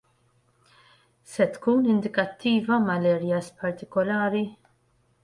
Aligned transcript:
Se 1.33 1.45
tkun 1.57 1.89
indikattiva 1.95 2.79
mal-areas 2.87 3.51
partikolari? 3.61 4.43